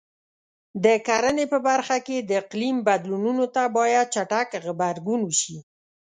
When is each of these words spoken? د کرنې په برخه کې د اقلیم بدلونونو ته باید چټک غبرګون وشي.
د 0.83 0.85
کرنې 1.07 1.45
په 1.53 1.57
برخه 1.67 1.97
کې 2.07 2.17
د 2.21 2.31
اقلیم 2.43 2.75
بدلونونو 2.87 3.45
ته 3.55 3.63
باید 3.77 4.11
چټک 4.13 4.47
غبرګون 4.63 5.21
وشي. 5.25 5.57